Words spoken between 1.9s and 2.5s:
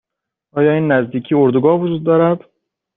دارد؟